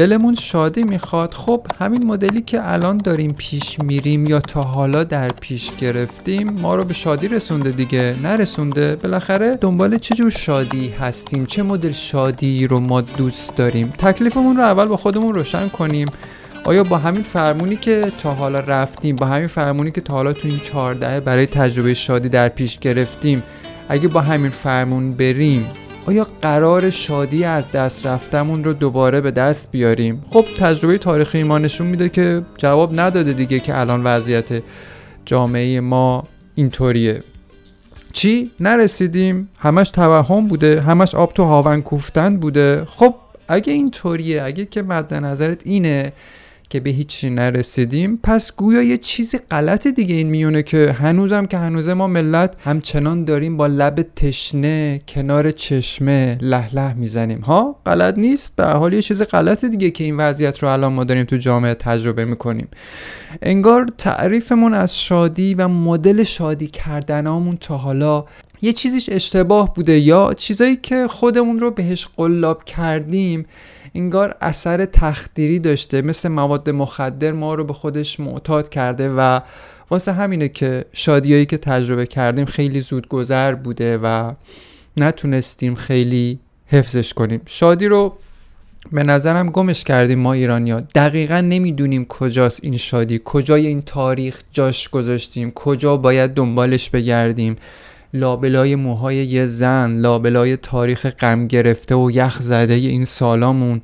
دلمون 0.00 0.34
شادی 0.34 0.82
می‌خواد. 0.82 1.34
خب 1.34 1.66
همین 1.80 2.06
مدلی 2.06 2.40
که 2.42 2.72
الان 2.72 2.96
داریم 2.96 3.30
پیش 3.38 3.76
میریم 3.84 4.24
یا 4.24 4.40
تا 4.40 4.60
حالا 4.60 5.04
در 5.04 5.28
پیش 5.28 5.70
گرفتیم 5.80 6.60
ما 6.60 6.74
رو 6.74 6.82
به 6.82 6.94
شادی 6.94 7.28
رسونده 7.28 7.70
دیگه. 7.70 8.14
نرسونده. 8.22 8.96
بالاخره 9.02 9.54
دنبال 9.54 9.98
چه 9.98 10.14
جور 10.14 10.30
شادی 10.30 10.88
هستیم؟ 10.88 11.44
چه 11.44 11.62
مدل 11.62 11.90
شادی 11.92 12.66
رو 12.66 12.80
ما 12.80 13.00
دوست 13.00 13.56
داریم؟ 13.56 13.90
تکلیفمون 13.90 14.56
رو 14.56 14.62
اول 14.62 14.84
با 14.84 14.96
خودمون 14.96 15.34
روشن 15.34 15.68
کنیم. 15.68 16.06
آیا 16.64 16.84
با 16.84 16.98
همین 16.98 17.22
فرمونی 17.22 17.76
که 17.76 18.00
تا 18.22 18.30
حالا 18.30 18.58
رفتیم 18.58 19.16
با 19.16 19.26
همین 19.26 19.46
فرمونی 19.46 19.90
که 19.90 20.00
تا 20.00 20.16
حالا 20.16 20.32
تو 20.32 20.48
این 20.48 20.58
14 20.58 21.20
برای 21.20 21.46
تجربه 21.46 21.94
شادی 21.94 22.28
در 22.28 22.48
پیش 22.48 22.78
گرفتیم 22.78 23.42
اگه 23.88 24.08
با 24.08 24.20
همین 24.20 24.50
فرمون 24.50 25.12
بریم 25.12 25.66
آیا 26.06 26.26
قرار 26.42 26.90
شادی 26.90 27.44
از 27.44 27.72
دست 27.72 28.06
رفتمون 28.06 28.64
رو 28.64 28.72
دوباره 28.72 29.20
به 29.20 29.30
دست 29.30 29.70
بیاریم؟ 29.72 30.24
خب 30.30 30.44
تجربه 30.56 30.98
تاریخی 30.98 31.42
ما 31.42 31.58
نشون 31.58 31.86
میده 31.86 32.08
که 32.08 32.42
جواب 32.58 33.00
نداده 33.00 33.32
دیگه 33.32 33.58
که 33.58 33.78
الان 33.78 34.04
وضعیت 34.04 34.62
جامعه 35.24 35.80
ما 35.80 36.24
اینطوریه. 36.54 37.22
چی؟ 38.12 38.50
نرسیدیم. 38.60 39.48
همش 39.58 39.90
توهم 39.90 40.46
بوده 40.46 40.80
همش 40.80 41.14
آب 41.14 41.32
تو 41.32 41.44
هاون 41.44 41.82
کوفتن 41.82 42.36
بوده. 42.36 42.84
خب 42.84 43.14
اگه 43.48 43.72
اینطوریه 43.72 44.42
اگه 44.42 44.64
که 44.64 44.82
مد 44.82 45.14
نظرت 45.14 45.66
اینه 45.66 46.12
که 46.70 46.80
به 46.80 46.90
هیچی 46.90 47.30
نرسیدیم. 47.30 48.20
پس 48.22 48.52
گویا 48.56 48.82
یه 48.82 48.96
چیزی 48.96 49.38
غلط 49.38 49.86
دیگه 49.86 50.14
این 50.14 50.28
میونه 50.28 50.62
که 50.62 50.92
هنوزم 50.92 51.46
که 51.46 51.58
هنوزه 51.58 51.94
ما 51.94 52.06
ملت 52.06 52.54
همچنان 52.58 53.24
داریم 53.24 53.56
با 53.56 53.66
لب 53.66 54.06
تشنه 54.16 55.00
کنار 55.08 55.50
چشمه 55.50 56.38
له 56.40 56.74
له 56.74 56.94
می‌زنیم. 56.94 57.40
ها؟ 57.40 57.76
غلط 57.86 58.18
نیست. 58.18 58.56
به 58.56 58.66
حال 58.66 58.92
یه 58.92 59.02
چیز 59.02 59.22
غلط 59.22 59.64
دیگه 59.64 59.90
که 59.90 60.04
این 60.04 60.16
وضعیت 60.16 60.58
رو 60.58 60.68
الان 60.68 60.92
ما 60.92 61.04
داریم 61.04 61.24
تو 61.24 61.36
جامعه 61.36 61.74
تجربه 61.74 62.24
می‌کنیم. 62.24 62.68
انگار 63.42 63.86
تعریفمون 63.98 64.74
از 64.74 64.98
شادی 64.98 65.54
و 65.54 65.68
مدل 65.68 66.24
شادی 66.24 66.66
کردنامون 66.66 67.56
تا 67.56 67.76
حالا 67.76 68.24
یه 68.62 68.72
چیزیش 68.72 69.08
اشتباه 69.12 69.74
بوده 69.74 69.98
یا 69.98 70.34
چیزایی 70.34 70.76
که 70.76 71.06
خودمون 71.08 71.58
رو 71.58 71.70
بهش 71.70 72.08
قلاب 72.16 72.64
کردیم 72.64 73.46
انگار 73.94 74.36
اثر 74.40 74.84
تخدیری 74.84 75.58
داشته. 75.58 76.02
مثل 76.02 76.28
مواد 76.28 76.70
مخدر 76.70 77.32
ما 77.32 77.54
رو 77.54 77.64
به 77.64 77.72
خودش 77.72 78.20
معتاد 78.20 78.68
کرده 78.68 79.10
و 79.16 79.40
واسه 79.90 80.12
همینه 80.12 80.48
که 80.48 80.84
شادیایی 80.92 81.46
که 81.46 81.58
تجربه 81.58 82.06
کردیم 82.06 82.44
خیلی 82.44 82.80
زود 82.80 83.08
گذر 83.08 83.54
بوده 83.54 83.98
و 83.98 84.32
نتونستیم 84.96 85.74
خیلی 85.74 86.38
حفظش 86.66 87.14
کنیم. 87.14 87.40
شادی 87.46 87.86
رو 87.86 88.16
به 88.92 89.02
نظرم 89.02 89.50
گمش 89.50 89.84
کردیم 89.84 90.18
ما 90.18 90.32
ایرانیا. 90.32 90.80
دقیقا 90.80 91.40
نمی‌دونیم 91.40 92.04
کجاست 92.04 92.64
این 92.64 92.76
شادی. 92.76 93.20
کجای 93.24 93.66
این 93.66 93.82
تاریخ 93.82 94.42
جاش 94.52 94.88
گذاشتیم. 94.88 95.50
کجا 95.50 95.96
باید 95.96 96.34
دنبالش 96.34 96.90
بگردیم. 96.90 97.56
لابلای 98.14 98.74
موهای 98.74 99.16
یه 99.16 99.46
زن 99.46 99.96
لابلای 99.96 100.56
تاریخ 100.56 101.06
غم 101.06 101.46
گرفته 101.46 101.94
و 101.94 102.10
یخ 102.10 102.42
زده 102.42 102.74
این 102.74 103.04
سالامون. 103.04 103.80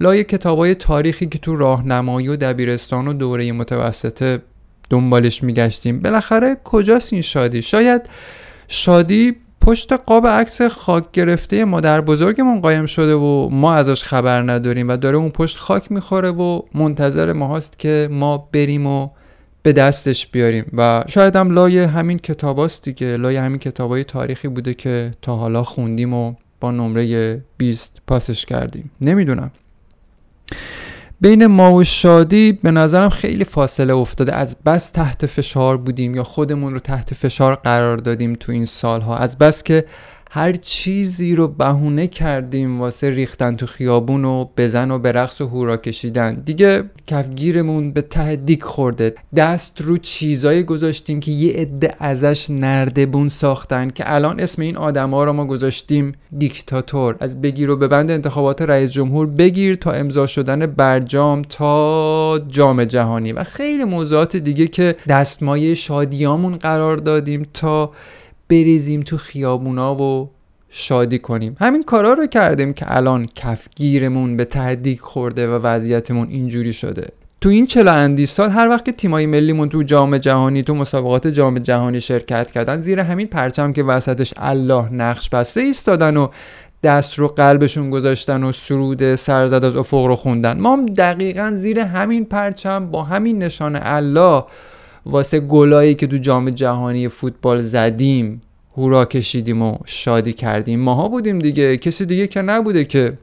لای 0.00 0.24
کتابای 0.24 0.74
تاریخی 0.74 1.26
که 1.26 1.38
تو 1.38 1.56
راهنمایی 1.56 2.28
و 2.28 2.36
دبیرستان 2.36 3.08
و 3.08 3.12
دوره 3.12 3.52
متوسطه 3.52 4.42
دنبالش 4.90 5.42
میگشتیم. 5.42 6.00
بالاخره 6.00 6.56
کجاست 6.64 7.12
این 7.12 7.22
شادی؟ 7.22 7.62
شاید 7.62 8.02
شادی 8.68 9.36
پشت 9.60 9.92
قاب 9.92 10.26
عکس 10.26 10.62
خاک 10.62 11.04
گرفته 11.12 11.64
مادر 11.64 12.00
بزرگمون 12.00 12.60
قایم 12.60 12.86
شده 12.86 13.14
و 13.14 13.48
ما 13.48 13.74
ازش 13.74 14.04
خبر 14.04 14.42
نداریم 14.42 14.88
و 14.88 14.96
داره 14.96 15.16
اون 15.16 15.30
پشت 15.30 15.58
خاک 15.58 15.92
می‌خوره 15.92 16.30
و 16.30 16.62
منتظر 16.74 17.32
ما 17.32 17.56
هست 17.56 17.78
که 17.78 18.08
ما 18.10 18.48
بریم 18.52 18.86
و 18.86 19.08
به 19.64 19.72
دستش 19.72 20.26
بیاریم. 20.26 20.64
و 20.76 21.04
شاید 21.08 21.36
هم 21.36 21.50
لای 21.50 21.78
همین 21.78 22.18
کتاباست 22.18 22.84
دیگه. 22.84 23.16
لای 23.16 23.36
همین 23.36 23.58
کتابای 23.58 24.04
تاریخی 24.04 24.48
بوده 24.48 24.74
که 24.74 25.12
تا 25.22 25.36
حالا 25.36 25.62
خوندیم 25.62 26.14
و 26.14 26.34
با 26.60 26.70
نمره 26.70 27.40
20 27.56 28.02
پاسش 28.06 28.44
کردیم. 28.44 28.90
نمی‌دونم. 29.00 29.50
بین 31.20 31.46
ما 31.46 31.72
و 31.72 31.84
شادی 31.84 32.52
به 32.52 32.70
نظرم 32.70 33.08
خیلی 33.08 33.44
فاصله 33.44 33.94
افتاده. 33.94 34.34
از 34.34 34.56
بس 34.66 34.90
تحت 34.90 35.26
فشار 35.26 35.76
بودیم 35.76 36.14
یا 36.14 36.22
خودمون 36.22 36.72
رو 36.72 36.78
تحت 36.78 37.14
فشار 37.14 37.54
قرار 37.54 37.96
دادیم 37.96 38.34
تو 38.34 38.52
این 38.52 38.64
سالها. 38.64 39.16
از 39.16 39.38
بس 39.38 39.62
که 39.62 39.84
هر 40.36 40.52
چیزی 40.52 41.34
رو 41.34 41.48
بهونه 41.48 42.06
کردیم 42.06 42.80
واسه 42.80 43.10
ریختن 43.10 43.56
تو 43.56 43.66
خیابون 43.66 44.24
و 44.24 44.46
بزن 44.56 44.90
و 44.90 44.98
به 44.98 45.12
رقص 45.12 45.40
و 45.40 45.46
هورا 45.46 45.76
کشیدن. 45.76 46.34
دیگه 46.34 46.84
کفگیرمون 47.06 47.92
به 47.92 48.02
ته 48.02 48.36
دیک 48.36 48.62
خورده. 48.62 49.14
دست 49.36 49.80
رو 49.80 49.98
چیزایی 49.98 50.62
گذاشتیم 50.62 51.20
که 51.20 51.30
یه 51.30 51.52
عده 51.52 51.94
ازش 51.98 52.50
نردبون 52.50 53.28
ساختن 53.28 53.90
که 53.90 54.04
الان 54.06 54.40
اسم 54.40 54.62
این 54.62 54.76
آدما 54.76 55.24
رو 55.24 55.32
ما 55.32 55.44
گذاشتیم 55.44 56.12
دیکتاتور. 56.38 57.16
از 57.20 57.40
بگیر 57.40 57.70
و 57.70 57.76
ببند 57.76 58.10
انتخابات 58.10 58.62
رئیس 58.62 58.92
جمهور 58.92 59.26
بگیر 59.26 59.74
تا 59.74 59.92
امضا 59.92 60.26
شدن 60.26 60.66
برجام 60.66 61.42
تا 61.42 62.38
جام 62.48 62.84
جهانی. 62.84 63.32
و 63.32 63.44
خیلی 63.44 63.84
موضوعات 63.84 64.36
دیگه 64.36 64.66
که 64.66 64.96
دستمایه 65.08 65.74
شادیامون 65.74 66.56
قرار 66.56 66.96
دادیم 66.96 67.46
تا 67.54 67.90
بریزیم 68.48 69.00
تو 69.00 69.16
خیابونا 69.16 69.94
و 69.94 70.30
شادی 70.70 71.18
کنیم. 71.18 71.56
همین 71.60 71.82
کارا 71.82 72.12
رو 72.12 72.26
کردیم 72.26 72.72
که 72.72 72.96
الان 72.96 73.26
کفگیرمون 73.34 74.36
به 74.36 74.44
تهدیک 74.44 75.00
خورده 75.00 75.48
و 75.48 75.50
وضعیتمون 75.50 76.28
اینجوری 76.28 76.72
شده. 76.72 77.08
تو 77.40 77.50
این 77.50 77.66
چلا 77.66 77.92
اندی 77.92 78.26
سال 78.26 78.50
هر 78.50 78.68
وقت 78.68 78.84
که 78.84 78.92
تیمای 78.92 79.26
ملیمون 79.26 79.68
تو 79.68 79.82
جام 79.82 80.18
جهانی 80.18 80.62
تو 80.62 80.74
مسابقات 80.74 81.26
جام 81.26 81.58
جهانی 81.58 82.00
شرکت 82.00 82.50
کردن 82.50 82.80
زیر 82.80 83.00
همین 83.00 83.26
پرچم 83.26 83.72
که 83.72 83.82
وسطش 83.82 84.34
الله 84.36 84.92
نقش 84.92 85.28
بسته 85.28 85.60
ایستادن 85.60 86.16
و 86.16 86.28
دست 86.82 87.18
رو 87.18 87.28
قلبشون 87.28 87.90
گذاشتن 87.90 88.44
و 88.44 88.52
سرود 88.52 89.14
سرزد 89.14 89.64
از 89.64 89.76
افق 89.76 90.04
رو 90.04 90.16
خوندن. 90.16 90.60
ما 90.60 90.72
هم 90.72 90.86
دقیقا 90.86 91.52
زیر 91.54 91.78
همین 91.78 92.24
پرچم 92.24 92.86
با 92.90 93.02
همین 93.02 93.42
نشان 93.42 93.78
الله 93.82 94.44
واسه 95.06 95.40
گلایی 95.40 95.94
که 95.94 96.06
تو 96.06 96.16
جام 96.16 96.50
جهانی 96.50 97.08
فوتبال 97.08 97.58
زدیم 97.58 98.42
هورا 98.76 99.04
کشیدیم 99.04 99.62
و 99.62 99.78
شادی 99.86 100.32
کردیم. 100.32 100.80
ماها 100.80 101.08
بودیم 101.08 101.38
دیگه 101.38 101.76
کسی 101.76 102.06
دیگه 102.06 102.26
که 102.26 102.42
نبوده 102.42 102.84
که. 102.84 103.18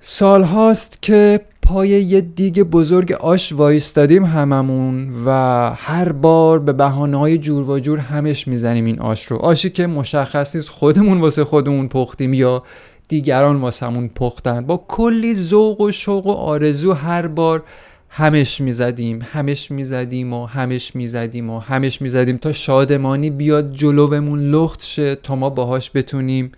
سال 0.00 0.42
هاست 0.42 1.02
که 1.02 1.40
پای 1.62 1.88
یه 1.88 2.20
دیگ 2.20 2.60
بزرگ 2.60 3.12
آش 3.12 3.52
وایستادیم 3.52 4.24
هممون 4.24 5.24
و 5.26 5.30
هر 5.76 6.12
بار 6.12 6.58
به 6.58 6.72
بحانه 6.72 7.16
های 7.16 7.38
جور 7.38 7.70
و 7.70 7.78
جور 7.78 7.98
همش 7.98 8.48
می‌زنیم 8.48 8.84
این 8.84 9.00
آش 9.00 9.26
رو. 9.26 9.36
آشی 9.36 9.70
که 9.70 9.86
مشخص 9.86 10.56
نیست 10.56 10.68
خودمون 10.68 11.20
واسه 11.20 11.44
خودمون 11.44 11.88
پختیم 11.88 12.34
یا 12.34 12.62
دیگران 13.08 13.56
واسمون 13.56 14.08
پختن. 14.08 14.66
با 14.66 14.84
کلی 14.88 15.34
ذوق 15.34 15.80
و 15.80 15.92
شوق 15.92 16.26
و 16.26 16.32
آرزو 16.32 16.92
هر 16.92 17.26
بار 17.26 17.62
همش 18.12 18.60
می‌زدیم 18.60 19.22
همش 19.22 19.70
می‌زدیم 19.70 20.32
و 20.32 20.46
همش 20.46 20.96
می‌زدیم 20.96 21.50
و 21.50 21.58
همش 21.58 22.02
می‌زدیم 22.02 22.36
تا 22.36 22.52
شادمانی 22.52 23.30
بیاد 23.30 23.72
جلومون 23.72 24.50
لخت 24.50 24.82
شه 24.82 25.14
تا 25.14 25.36
ما 25.36 25.50
باهاش 25.50 25.90
بتونیم 25.94 26.52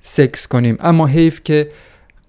سکس 0.00 0.48
کنیم. 0.48 0.76
اما 0.80 1.06
حیف 1.06 1.40
که 1.44 1.70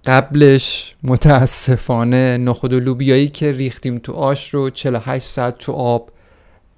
قبلش 0.06 0.96
متاسفانه 1.04 2.38
نخود 2.38 2.74
و 2.74 2.80
لوبیایی 2.80 3.28
که 3.30 3.52
ریختیم 3.52 3.98
تو 3.98 4.14
آش 4.14 4.54
رو 4.54 4.70
48 4.70 5.26
ساعت 5.26 5.58
تو 5.58 5.72
آب 5.72 6.12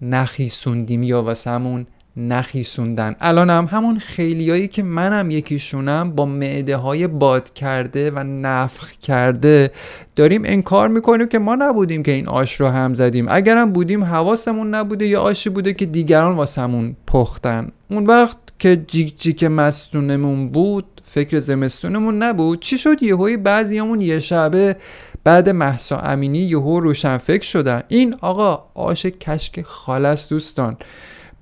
نخیسوندیم 0.01 1.03
یا 1.03 1.23
واسمون 1.23 1.87
نخیسوندن. 2.17 3.15
الان 3.21 3.49
هم 3.49 3.65
همون 3.71 3.99
خیلیایی 3.99 4.67
که 4.67 4.83
منم 4.83 5.31
یکیشونم 5.31 6.11
با 6.11 6.25
معده 6.25 6.77
های 6.77 7.07
باد 7.07 7.53
کرده 7.53 8.11
و 8.11 8.23
نفخ 8.23 8.91
کرده 8.91 9.71
داریم 10.15 10.41
انکار 10.45 10.87
می‌کنیم 10.87 11.27
که 11.27 11.39
ما 11.39 11.55
نبودیم 11.55 12.03
که 12.03 12.11
این 12.11 12.27
آش 12.27 12.61
رو 12.61 12.67
هم 12.67 12.93
زدیم. 12.93 13.25
اگرم 13.29 13.73
بودیم 13.73 14.03
حواسمون 14.03 14.75
نبوده 14.75 15.05
یا 15.05 15.21
آشی 15.21 15.49
بوده 15.49 15.73
که 15.73 15.85
دیگران 15.85 16.35
واسمون 16.35 16.95
پختن. 17.07 17.71
اون 17.89 18.05
وقت 18.05 18.37
که 18.59 18.75
جیک 18.87 19.21
جیک 19.21 19.43
مستونمون 19.43 20.49
بود 20.49 21.01
فکر 21.05 21.39
زمستونمون 21.39 22.23
نبود. 22.23 22.59
چی 22.59 22.77
شد؟ 22.77 23.03
یهوی 23.03 23.37
بعضیامون 23.37 24.01
یه 24.01 24.19
شبه 24.19 24.75
بعد 25.23 25.49
محسا 25.49 25.97
امینی 25.97 26.39
یهو 26.39 26.79
روشن 26.79 27.17
فکر 27.17 27.43
شدن. 27.43 27.83
این 27.87 28.15
آقا 28.21 28.63
آش 28.73 29.05
کشک 29.05 29.61
خالص 29.61 30.29
دوستان. 30.29 30.77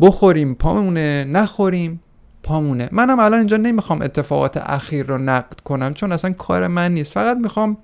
بخوریم 0.01 0.55
پامونه 0.55 1.23
نخوریم 1.23 2.01
پامونه. 2.43 2.89
منم 2.91 3.19
الان 3.19 3.39
اینجا 3.39 3.57
نمی‌خوام 3.57 4.01
اتفاقات 4.01 4.57
اخیر 4.57 5.05
رو 5.05 5.17
نقد 5.17 5.59
کنم 5.59 5.93
چون 5.93 6.11
اصلا 6.11 6.31
کار 6.31 6.67
من 6.67 6.93
نیست. 6.93 7.13
فقط 7.13 7.37
می‌خوام 7.37 7.77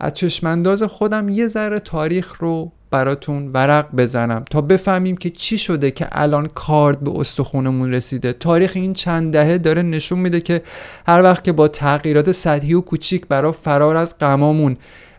از 0.00 0.14
چشمانداز 0.14 0.82
خودم 0.82 1.28
یه 1.28 1.46
ذره 1.46 1.80
تاریخ 1.80 2.34
رو 2.38 2.72
براتون 2.90 3.50
ورق 3.54 3.86
بزنم 3.96 4.44
تا 4.50 4.60
بفهمیم 4.60 5.16
که 5.16 5.30
چی 5.30 5.58
شده 5.58 5.90
که 5.90 6.08
الان 6.12 6.46
کارد 6.46 7.00
به 7.00 7.20
استخونمون 7.20 7.92
رسیده. 7.92 8.32
تاریخ 8.32 8.72
این 8.74 8.94
چند 8.94 9.32
دهه 9.32 9.58
داره 9.58 9.82
نشون 9.82 10.18
میده 10.18 10.40
که 10.40 10.62
هر 11.06 11.22
وقت 11.22 11.44
که 11.44 11.52
با 11.52 11.68
تغییرات 11.68 12.32
سطحی 12.32 12.74
و 12.74 12.80
کوچیک 12.80 13.26
برای 13.26 13.52
فرار 13.52 13.96
از 13.96 14.18
غمامون 14.18 14.76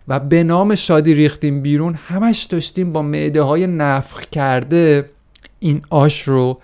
و 0.07 0.19
به 0.19 0.43
نام 0.43 0.75
شادی 0.75 1.13
ریختیم 1.13 1.61
بیرون 1.61 1.93
همش 1.93 2.43
داشتیم 2.43 2.93
با 2.93 3.01
معده 3.01 3.41
های 3.41 3.67
نفخ 3.67 4.21
کرده 4.21 5.09
این 5.59 5.81
آش 5.89 6.21
رو 6.27 6.57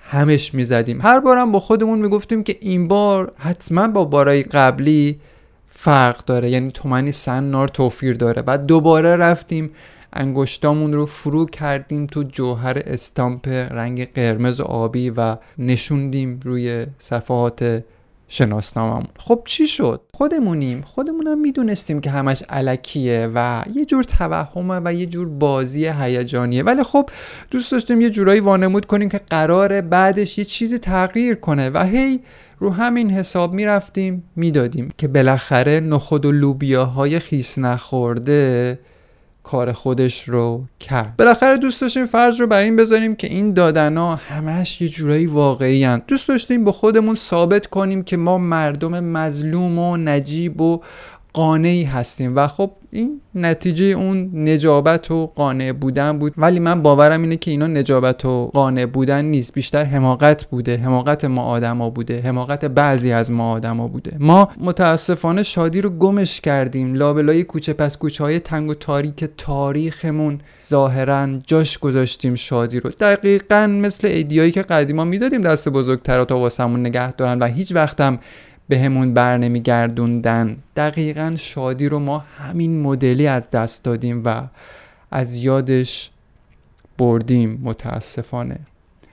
همش 0.00 0.54
می‌زدیم. 0.54 1.00
هر 1.00 1.20
بارم 1.20 1.52
با 1.52 1.60
خودمون 1.60 1.98
می‌گفتیم 1.98 2.42
که 2.42 2.56
این 2.60 2.88
بار 2.88 3.32
حتما 3.36 3.88
با 3.88 4.04
بارای 4.04 4.42
قبلی 4.42 5.20
فرق 5.68 6.24
داره. 6.24 6.50
یعنی 6.50 6.70
تومنی 6.70 7.12
سنار 7.12 7.68
توفیر 7.68 8.16
داره. 8.16 8.42
و 8.46 8.58
دوباره 8.58 9.16
رفتیم 9.16 9.70
انگشتامون 10.12 10.92
رو 10.92 11.06
فرو 11.06 11.46
کردیم 11.46 12.06
تو 12.06 12.22
جوهر 12.22 12.82
استامپ 12.86 13.48
رنگ 13.48 14.12
قرمز 14.12 14.60
و 14.60 14.64
آبی 14.64 15.10
و 15.10 15.36
نشوندیم 15.58 16.40
روی 16.44 16.86
صفحات 16.98 17.84
شناسناممون 18.28 19.06
خب 19.18 19.42
چی 19.44 19.66
شد؟ 19.66 20.00
خودمونیم. 20.14 20.82
خودمونم 20.82 21.40
می‌دونستیم 21.40 22.00
که 22.00 22.10
همش 22.10 22.42
علکیه 22.48 23.30
و 23.34 23.64
یه 23.74 23.84
جور 23.84 24.04
توهمه 24.04 24.80
و 24.84 24.94
یه 24.94 25.06
جور 25.06 25.28
بازی 25.28 25.86
هیجانیه. 25.86 26.62
ولی 26.62 26.82
خب 26.82 27.10
دوست 27.50 27.72
داشتیم 27.72 28.00
یه 28.00 28.10
جورایی 28.10 28.40
وانمود 28.40 28.86
کنیم 28.86 29.08
که 29.08 29.20
قراره 29.30 29.82
بعدش 29.82 30.38
یه 30.38 30.44
چیزی 30.44 30.78
تغییر 30.78 31.34
کنه 31.34 31.70
و 31.70 31.84
هی 31.84 32.20
رو 32.58 32.70
همین 32.70 33.10
حساب 33.10 33.52
می‌رفتیم 33.52 34.24
می‌دادیم 34.36 34.92
که 34.98 35.08
بالاخره 35.08 35.80
نخود 35.80 36.26
و 36.26 36.32
لوبیاهای 36.32 37.18
خیس 37.18 37.58
نخورده 37.58 38.78
کار 39.48 39.72
خودش 39.72 40.28
رو 40.28 40.64
کرد 40.80 41.16
بالاخره 41.16 41.56
دوست 41.56 41.80
داشتیم 41.80 42.06
فرض 42.06 42.40
رو 42.40 42.46
بر 42.46 42.62
این 42.62 42.76
بذاریم 42.76 43.14
که 43.14 43.26
این 43.26 43.52
دادنا 43.52 44.14
همش 44.14 44.80
یه 44.80 44.88
جورایی 44.88 45.26
واقعی 45.26 45.84
هن. 45.84 46.02
دوست 46.06 46.28
داشتیم 46.28 46.64
به 46.64 46.72
خودمون 46.72 47.14
ثابت 47.14 47.66
کنیم 47.66 48.02
که 48.02 48.16
ما 48.16 48.38
مردم 48.38 49.00
مظلوم 49.00 49.78
و 49.78 49.96
نجیب 49.96 50.60
و 50.60 50.80
قانعی 51.38 51.84
هستیم. 51.84 52.36
و 52.36 52.46
خب 52.46 52.70
این 52.90 53.20
نتیجه 53.34 53.84
اون 53.84 54.30
نجابت 54.34 55.10
و 55.10 55.26
قانع 55.26 55.72
بودن 55.72 56.18
بود. 56.18 56.34
ولی 56.36 56.60
من 56.60 56.82
باورم 56.82 57.22
اینه 57.22 57.36
که 57.36 57.50
اینا 57.50 57.66
نجابت 57.66 58.24
و 58.24 58.46
قانع 58.46 58.86
بودن 58.86 59.24
نیست. 59.24 59.54
بیشتر 59.54 59.84
حماقت 59.84 60.44
بوده. 60.44 60.76
حماقت 60.76 61.24
ما 61.24 61.42
آدما 61.42 61.90
بوده. 61.90 62.20
حماقت 62.20 62.64
بعضی 62.64 63.12
از 63.12 63.30
ما 63.30 63.52
آدما 63.52 63.88
بوده. 63.88 64.16
ما 64.20 64.48
متاسفانه 64.60 65.42
شادی 65.42 65.80
رو 65.80 65.90
گمش 65.90 66.40
کردیم. 66.40 66.94
لابلای 66.94 67.44
کوچه 67.44 67.72
پس 67.72 67.96
کوچه 67.96 68.24
های 68.24 68.38
تنگ 68.38 68.70
و 68.70 68.74
تاریک 68.74 69.30
تاریخمون 69.36 70.40
ظاهرا 70.68 71.28
جاش 71.46 71.78
گذاشتیم 71.78 72.34
شادی 72.34 72.80
رو. 72.80 72.90
دقیقا 72.90 73.66
مثل 73.66 74.08
ایدیایی 74.08 74.52
که 74.52 74.62
قدیما 74.62 75.04
می‌دادیم 75.04 75.40
دست 75.40 75.68
بزرگتر 75.68 76.24
تا 76.24 76.38
واسمون 76.38 76.80
نگه 76.80 77.12
دارن. 77.12 77.38
و 77.38 77.44
هیچ 77.46 77.72
وقتم 77.74 78.18
به 78.68 78.78
همون 78.78 79.14
بر 79.14 79.38
نمیگردوندن. 79.38 80.56
دقیقا 80.76 81.34
شادی 81.36 81.88
رو 81.88 81.98
ما 81.98 82.18
همین 82.18 82.80
مدلی 82.80 83.26
از 83.26 83.50
دست 83.50 83.84
دادیم 83.84 84.22
و 84.24 84.42
از 85.10 85.36
یادش 85.36 86.10
بردیم 86.98 87.60
متاسفانه. 87.62 88.58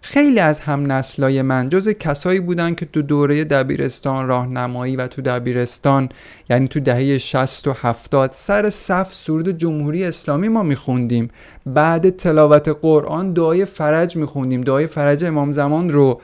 خیلی 0.07 0.39
از 0.39 0.59
هم 0.59 0.91
نسلای 0.91 1.41
من 1.41 1.69
جز 1.69 1.89
کسایی 1.89 2.39
بودن 2.39 2.75
که 2.75 2.85
تو 2.85 3.01
دوره 3.01 3.43
دبیرستان 3.43 4.27
راهنمایی 4.27 4.95
و 4.95 5.07
تو 5.07 5.21
دبیرستان 5.21 6.09
یعنی 6.49 6.67
تو 6.67 6.79
دهه 6.79 7.17
60 7.17 7.67
و 7.67 7.73
70 7.73 8.31
سر 8.33 8.69
صف 8.69 9.13
سرود 9.13 9.57
جمهوری 9.57 10.05
اسلامی 10.05 10.47
ما 10.47 10.63
میخوندیم. 10.63 11.29
بعد 11.65 12.09
تلاوت 12.09 12.67
قرآن 12.67 13.33
دعای 13.33 13.65
فرج 13.65 14.15
میخوندیم. 14.15 14.61
دعای 14.61 14.87
فرج 14.87 15.23
امام 15.23 15.51
زمان 15.51 15.89
رو 15.89 16.21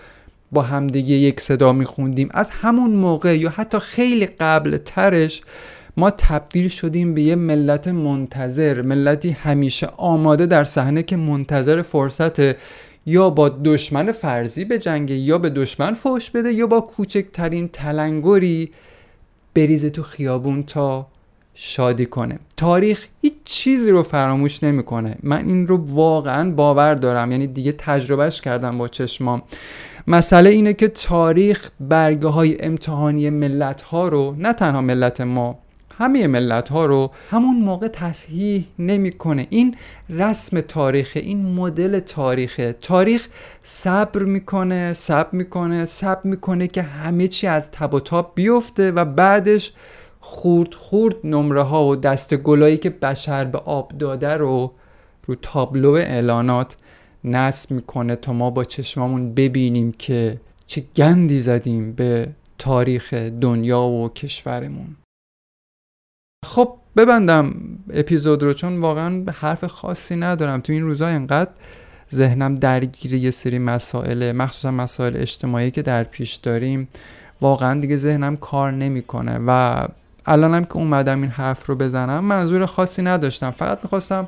با 0.51 0.61
همدیگه 0.61 1.15
یک 1.15 1.39
صدا 1.39 1.73
میخوندیم. 1.73 2.29
از 2.31 2.49
همون 2.49 2.91
موقع 2.91 3.37
یا 3.37 3.49
حتی 3.49 3.79
خیلی 3.79 4.25
قبل 4.25 4.77
ترش 4.77 5.41
ما 5.97 6.11
تبدیل 6.11 6.67
شدیم 6.67 7.13
به 7.13 7.21
یه 7.21 7.35
ملت 7.35 7.87
منتظر 7.87 8.81
ملتی 8.81 9.29
همیشه 9.29 9.87
آماده 9.97 10.45
در 10.45 10.63
صحنه 10.63 11.03
که 11.03 11.15
منتظر 11.15 11.81
فرصت 11.81 12.55
یا 13.05 13.29
با 13.29 13.49
دشمن 13.49 14.11
فرضی 14.11 14.65
به 14.65 14.79
جنگ 14.79 15.09
یا 15.09 15.37
به 15.37 15.49
دشمن 15.49 15.93
فوش 15.93 16.29
بده 16.29 16.53
یا 16.53 16.67
با 16.67 16.81
کوچکترین 16.81 17.67
تلنگری 17.67 18.71
بریزه 19.53 19.89
تو 19.89 20.03
خیابون 20.03 20.63
تا 20.63 21.07
شادی 21.53 22.05
کنه. 22.05 22.39
تاریخ 22.57 23.07
هیچ 23.21 23.33
چیزی 23.45 23.91
رو 23.91 24.03
فراموش 24.03 24.63
نمی‌کنه. 24.63 25.17
من 25.23 25.47
این 25.47 25.67
رو 25.67 25.77
واقعا 25.77 26.51
باور 26.51 26.95
دارم. 26.95 27.31
یعنی 27.31 27.47
دیگه 27.47 27.71
تجربهش 27.71 28.41
کردم 28.41 28.77
با 28.77 28.87
چشمام. 28.87 29.41
مسئله 30.07 30.49
اینه 30.49 30.73
که 30.73 30.87
تاریخ 30.87 31.69
برگه 31.79 32.27
های 32.27 32.63
امتحانی 32.63 33.29
ملت 33.29 33.81
ها 33.81 34.07
رو 34.07 34.35
نه 34.37 34.53
تنها 34.53 34.81
ملت 34.81 35.21
ما 35.21 35.59
همه 35.97 36.27
ملت 36.27 36.69
ها 36.69 36.85
رو 36.85 37.11
همون 37.29 37.55
موقع 37.55 37.87
تصحیح 37.87 38.65
نمی‌کنه. 38.79 39.47
این 39.49 39.75
رسم 40.09 40.61
تاریخ 40.61 41.11
این 41.15 41.45
مدل 41.45 41.99
تاریخ 41.99 42.71
تاریخ 42.81 43.27
صبر 43.63 44.23
می‌کنه 44.23 44.93
صبر 44.93 45.29
می‌کنه 45.31 45.85
صبر 45.85 46.21
می‌کنه 46.23 46.67
که 46.67 46.81
همه 46.81 47.27
چی 47.27 47.47
از 47.47 47.71
تب 47.71 47.93
و 47.93 47.99
تاب 47.99 48.31
بیفته 48.35 48.91
و 48.91 49.05
بعدش 49.05 49.73
خورد 50.19 50.73
خورد 50.73 51.15
نمره 51.23 51.61
ها 51.61 51.85
و 51.85 51.95
دست 51.95 52.35
گلایی 52.35 52.77
که 52.77 52.89
بشر 52.89 53.45
به 53.45 53.57
آب 53.57 53.91
داده 53.99 54.37
رو 54.37 54.71
رو 55.25 55.35
تابلو 55.35 55.91
اعلانات 55.91 56.77
نصب 57.23 57.71
می‌کنه 57.71 58.15
تا 58.15 58.33
ما 58.33 58.49
با 58.49 58.63
چشمامون 58.63 59.33
ببینیم 59.33 59.91
که 59.91 60.37
چه 60.67 60.83
گندی 60.95 61.41
زدیم 61.41 61.91
به 61.91 62.27
تاریخ 62.57 63.13
دنیا 63.13 63.81
و 63.81 64.09
کشورمون. 64.09 64.95
خب 66.45 66.77
ببندم 66.97 67.53
اپیزود 67.93 68.43
رو 68.43 68.53
چون 68.53 68.77
واقعا 68.77 69.25
حرف 69.33 69.65
خاصی 69.65 70.15
ندارم. 70.15 70.61
تو 70.61 70.73
این 70.73 70.81
روزا 70.81 71.07
انقدر 71.07 71.51
ذهنم 72.13 72.55
درگیر 72.55 73.13
یه 73.13 73.31
سری 73.31 73.59
مسائل 73.59 74.31
مخصوصا 74.31 74.71
مسائل 74.71 75.17
اجتماعی 75.17 75.71
که 75.71 75.81
در 75.81 76.03
پیش 76.03 76.35
داریم 76.35 76.87
واقعا 77.41 77.79
دیگه 77.79 77.97
ذهنم 77.97 78.37
کار 78.37 78.71
نمی‌کنه. 78.71 79.39
و 79.47 79.87
الانم 80.25 80.63
که 80.63 80.75
اومدم 80.75 81.21
این 81.21 81.29
حرف 81.29 81.65
رو 81.65 81.75
بزنم 81.75 82.25
منظور 82.25 82.65
خاصی 82.65 83.01
نداشتم. 83.01 83.51
فقط 83.51 83.79
می‌خواستم 83.83 84.27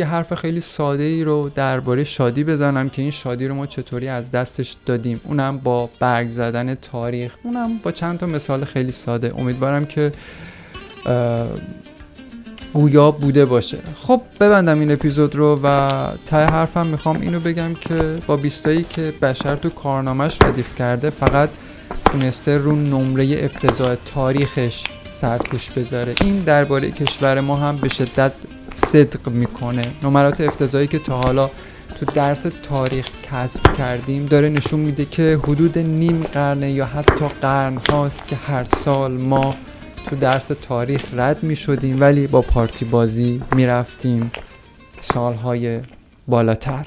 یه 0.00 0.06
حرف 0.06 0.34
خیلی 0.34 0.60
ساده 0.60 1.02
ای 1.02 1.24
رو 1.24 1.50
درباره 1.54 2.04
شادی 2.04 2.44
بزنم 2.44 2.88
که 2.88 3.02
این 3.02 3.10
شادی 3.10 3.48
رو 3.48 3.54
ما 3.54 3.66
چطوری 3.66 4.08
از 4.08 4.30
دستش 4.30 4.76
دادیم. 4.86 5.20
اونم 5.24 5.58
با 5.58 5.90
برگ 6.00 6.30
زدن 6.30 6.74
تاریخ 6.74 7.34
اونم 7.42 7.78
با 7.82 7.92
چند 7.92 8.18
تا 8.18 8.26
مثال 8.26 8.64
خیلی 8.64 8.92
ساده. 8.92 9.34
امیدوارم 9.38 9.86
که 9.86 10.12
گویا 12.72 13.10
بوده 13.10 13.44
باشه. 13.44 13.78
خب 14.02 14.22
ببندم 14.40 14.80
این 14.80 14.90
اپیزود 14.90 15.36
رو 15.36 15.60
و 15.62 15.90
ته 16.26 16.36
حرفم 16.36 16.86
می‌خوام 16.86 17.20
اینو 17.20 17.40
بگم 17.40 17.74
که 17.74 18.18
با 18.26 18.36
بیستایی 18.36 18.84
که 18.90 19.12
بشر 19.22 19.56
تو 19.56 19.68
کارنامهش 19.68 20.36
ردیف 20.42 20.76
کرده 20.78 21.10
فقط 21.10 21.48
تونسته 22.04 22.58
رو 22.58 22.76
نمره 22.76 23.44
افتضاح 23.44 23.96
تاریخش 24.14 24.84
سرپوش 25.12 25.70
بذاره. 25.70 26.14
این 26.20 26.38
درباره 26.40 26.90
کشور 26.90 27.40
ما 27.40 27.56
هم 27.56 27.76
به 27.76 27.88
شدت 27.88 28.32
صدق 28.74 29.28
می‌کنه. 29.28 29.90
نمرات 30.02 30.40
افتضایی 30.40 30.86
که 30.86 30.98
تا 30.98 31.20
حالا 31.20 31.50
تو 32.00 32.06
درس 32.06 32.46
تاریخ 32.62 33.06
کسب 33.22 33.72
کردیم 33.72 34.26
داره 34.26 34.48
نشون 34.48 34.80
میده 34.80 35.04
که 35.04 35.38
حدود 35.42 35.78
نیم 35.78 36.22
قرنه 36.22 36.70
یا 36.70 36.86
حتی 36.86 37.28
قرن 37.42 37.76
هاست 37.90 38.26
که 38.26 38.36
هر 38.36 38.64
سال 38.64 39.12
ما 39.12 39.54
تو 40.06 40.16
درس 40.16 40.46
تاریخ 40.46 41.04
رد 41.12 41.42
می 41.42 41.56
شدیم 41.56 42.00
ولی 42.00 42.26
با 42.26 42.40
پارتی 42.40 42.84
بازی 42.84 43.42
می 43.56 43.66
رفتیم 43.66 44.30
سالهای 45.02 45.80
بالاتر. 46.28 46.86